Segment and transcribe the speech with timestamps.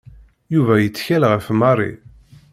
[0.53, 1.91] Yuba yettkal ɣef Mary.